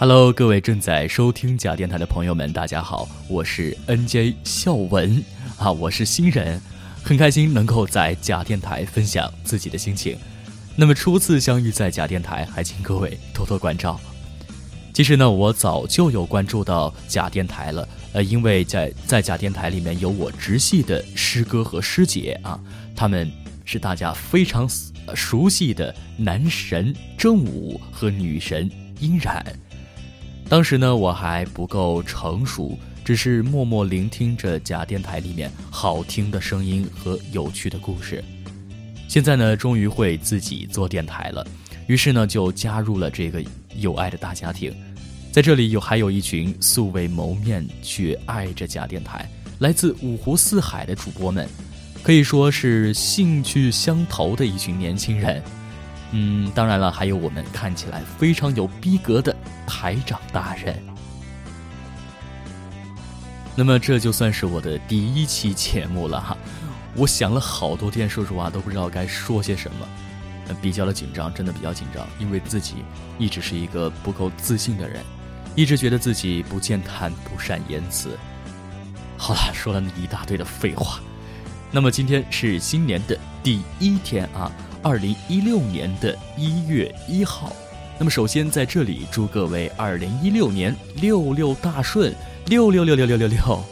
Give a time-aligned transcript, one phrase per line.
[0.00, 5.20] Hello，各位正在收听假电台的朋友们，大家好，我是 NJ 孝文
[5.56, 6.60] 啊，我是新人，
[7.02, 10.16] 很开心能够在假电台分享自己的心情。
[10.76, 14.00] 那么初次相遇在假电台，还请各位多多关照。
[14.94, 22.56] 其实呢，我早就有关注到假电台了，呃，因为在在假电台里面有我直系的师哥和师姐啊，
[22.94, 23.28] 他们
[23.64, 24.64] 是大家非常
[25.16, 29.44] 熟悉的男神正午和女神殷冉。
[30.48, 38.24] 当时呢，我还不够成熟，只是默默聆听着假电台里面好听的声音和有趣的故事。
[39.06, 41.46] 现在呢，终于会自己做电台了，
[41.86, 43.44] 于是呢，就加入了这个
[43.76, 44.74] 有爱的大家庭。
[45.30, 49.28] 在这里有还有一群素未谋面却爱着假电台、
[49.58, 51.46] 来自五湖四海的主播们，
[52.02, 55.42] 可以说是兴趣相投的一群年轻人。
[56.12, 59.34] 嗯，当然了，还有我们看起来非常有逼格的
[59.66, 60.82] 台长大人。
[63.54, 66.36] 那么这就算是我的第一期节目了哈，
[66.94, 72.76] 我想了好多天，说实话都不知道该说些什么，比较的紧张，真的比较紧张，因为自己
[73.18, 75.04] 一直是一个不够自信的人，
[75.54, 78.16] 一直觉得自己不健谈、不善言辞。
[79.18, 81.00] 好了，说了一大堆的废话，
[81.70, 84.50] 那么今天是新年的第一天啊。
[84.82, 87.52] 二零一六年的一月一号，
[87.98, 92.14] 那么首先在这里祝各位二零一六年六六大顺，
[92.46, 93.64] 六六六六六六六。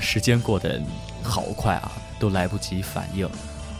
[0.00, 0.80] 时间过得
[1.22, 3.28] 好快啊，都来不及反应。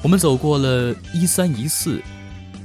[0.02, 2.00] 我们走过了一三一四，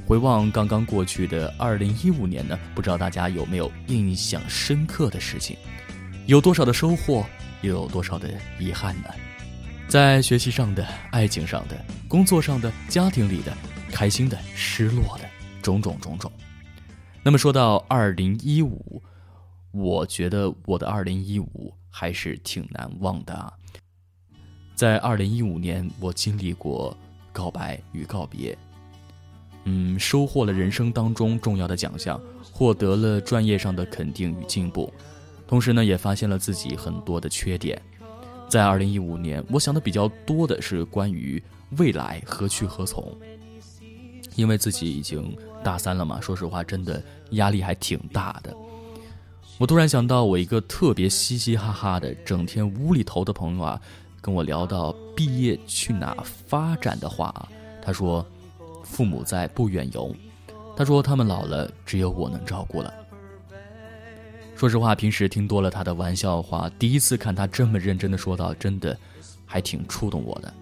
[0.05, 5.57] 回望刚刚过去的二零一五年呢，不知道大家有没有印象深刻的事情？
[6.27, 7.25] 有多少的收获，
[7.61, 9.09] 又有多少的遗憾呢？
[9.91, 11.75] 在学习上的、爱情上的、
[12.07, 13.53] 工作上的、家庭里的、
[13.91, 15.25] 开心的、失落的，
[15.61, 16.31] 种种种种。
[17.21, 19.03] 那么说到二零一五，
[19.73, 23.51] 我觉得我的二零一五还是挺难忘的啊。
[24.75, 26.97] 在二零一五年，我经历过
[27.33, 28.57] 告白与告别，
[29.65, 34.93] 嗯，收获了人生当中重要的奖项，获得了专业上的肯定与进步，
[35.45, 37.77] 同时呢，也发现了自己很多的缺点。
[38.51, 41.41] 在二零一五年，我想的比较多的是关于
[41.77, 43.09] 未来何去何从，
[44.35, 46.19] 因为自己已经大三了嘛。
[46.19, 48.53] 说实话，真的压力还挺大的。
[49.57, 53.81] 我突然想到，我一个特别嘻嘻哈哈的、整天无厘头的朋友啊，
[54.19, 57.47] 跟我聊到毕业去哪发展的话啊，
[57.81, 58.25] 他说
[58.83, 60.13] ：“父母在不远游。”
[60.75, 62.93] 他说：“他们老了，只有我能照顾了。”
[64.61, 68.95] 说实话，平时听多了他的玩笑话，第一次看他这么认真的说道，真的
[69.43, 70.53] 还挺触动我的。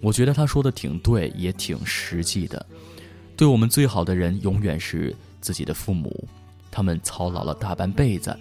[0.00, 2.64] 我觉得他说的挺对，也挺实际的。
[3.36, 6.26] 对我们最好的人，永远是自己的父母。
[6.70, 8.34] 他们操劳了大半辈子，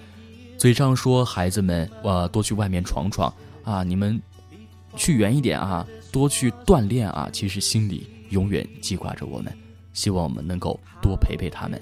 [0.58, 3.34] 嘴上说孩子们，呃，多去外面闯闯
[3.66, 4.18] 啊，你们
[4.96, 9.54] 去远一点啊，多去锻炼啊，其实心里永远记挂着我们，
[9.92, 11.82] 希望我们能够多陪陪他们。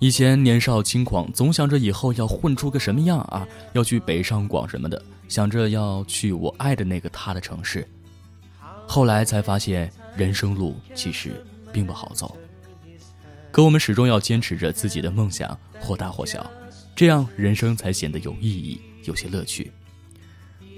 [0.00, 7.84] 以前年少轻狂，总想着以后要混出个什么样啊，要去北上广什么的，想着要去我爱的那个他的城市。
[8.86, 12.36] 后来才发现，人生路其实并不好走。
[13.50, 16.48] 可我们始终要坚持着自己的梦想，或大或小，
[16.94, 19.72] 这样人生才显得有意义，有些乐趣。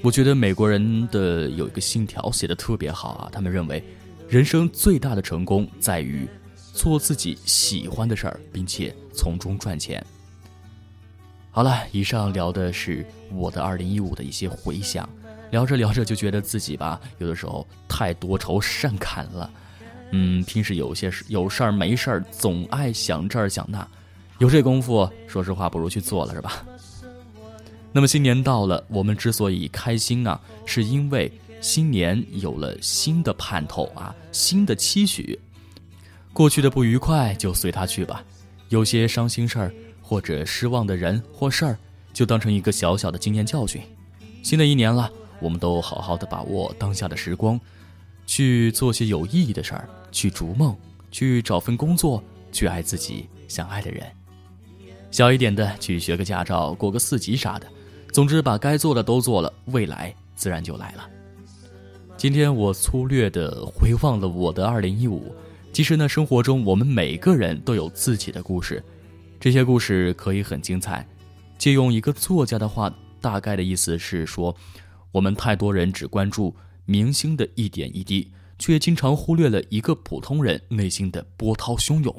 [0.02, 3.84] 我觉得美国人的有一个信条写的特别好啊，他们认为，
[4.30, 6.26] 人生最大的成功在于。
[6.72, 10.04] 做自己喜欢的事儿，并且从中赚钱。
[11.50, 15.08] 好了，以上聊的是我的二零一五的一些回想，
[15.50, 19.50] 聊着聊着就觉得自己吧，有的时候太多愁善感了。
[20.12, 23.86] 嗯，平时有些事有事儿没事儿，总爱想这儿想那，
[24.38, 26.64] 有这功夫，说实话不如去做了，是吧？
[27.92, 31.30] 那么新年到了，我们之所以开心啊，是因为
[31.60, 35.38] 新年有了新的盼头啊，新的期许。
[36.32, 38.24] 过去的不愉快就随他去吧，
[38.68, 41.78] 有些伤心事儿或者失望的人或事儿，
[42.12, 43.82] 就当成一个小小的经验教训。
[44.42, 45.10] 新的一年了，
[45.40, 47.60] 我们都好好的把握当下的时光，
[48.26, 50.74] 去做些有意义的事儿，去逐梦，
[51.10, 52.22] 去找份工作，
[52.52, 54.06] 去爱自己想爱的人。
[55.10, 57.66] 小一点的去学个驾照，过个四级啥的。
[58.12, 61.06] 总之，把该做的都做了，未来自然就来了。
[62.16, 65.34] 今天我粗略的回望了我的二零一五。
[65.72, 68.82] 其实呢，生活中我们每个人都有自己的故事，
[69.38, 71.06] 这些故事可以很精彩。
[71.58, 74.54] 借用一个作家的话，大概的意思是说，
[75.12, 76.54] 我们太多人只关注
[76.86, 82.14] 明星的一点一滴，却经常忽略了一个普通人内心的波涛汹涌。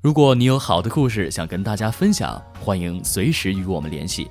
[0.00, 4.28] 如果你有好的故事想跟大家分享，欢迎随时与我们联系。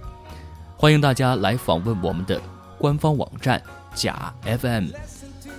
[0.78, 2.42] 欢迎大家来访问我们的
[2.78, 3.62] 官方网站
[3.96, 4.88] 假 FM，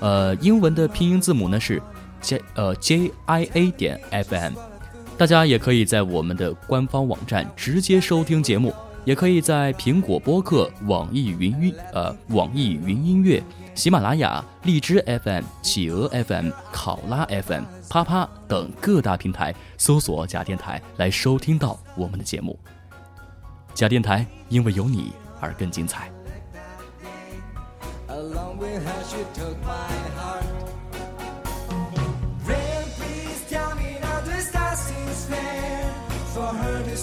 [0.01, 1.83] 呃，英文的拼音字母呢是
[2.25, 4.55] J 呃 J I A 点 FM。
[5.17, 8.75] 大家也可以在我们的官方网站直接收听节目，
[9.05, 13.41] 也可以在苹果播客、网易云音呃网易云音乐、
[13.75, 22.59] 喜马拉雅、荔枝 FM、企鹅 FM、考拉 FM、啪啪等各大平台搜索假电台来收听到我们的节目。
[23.73, 26.11] 假电台，因为有你而更精彩。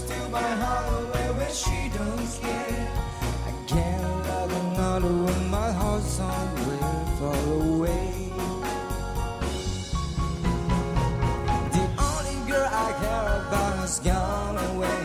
[0.01, 2.87] Steal my heart oh, away, where she don't care.
[3.49, 8.09] I can't love another when my heart's somewhere far away.
[11.77, 15.01] The only girl I care about has gone away.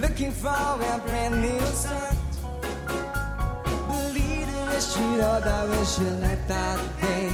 [0.00, 2.16] Looking for a brand new start.
[3.92, 7.28] Believing that she thought that when she left that day,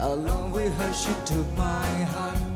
[0.00, 2.47] along with her she took my heart.